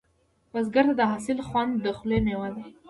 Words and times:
بزګر 0.51 0.85
ته 0.89 0.93
د 0.97 1.01
حاصل 1.11 1.39
خوند 1.47 1.71
د 1.83 1.85
خولې 1.97 2.19
میوه 2.25 2.49
ده 2.55 2.63